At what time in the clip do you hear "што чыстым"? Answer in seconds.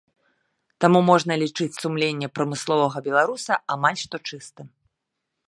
4.07-4.67